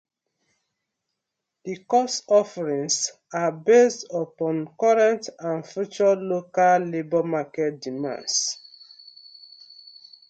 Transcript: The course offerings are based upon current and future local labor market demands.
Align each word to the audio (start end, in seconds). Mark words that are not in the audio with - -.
The 1.63 1.83
course 1.83 2.23
offerings 2.27 3.11
are 3.31 3.51
based 3.51 4.07
upon 4.11 4.73
current 4.79 5.29
and 5.37 5.63
future 5.63 6.15
local 6.15 6.77
labor 6.79 7.21
market 7.21 7.79
demands. 7.81 8.57